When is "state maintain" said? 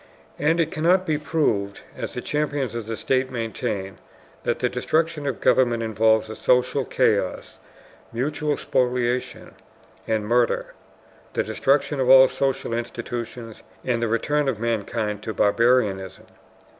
2.97-3.99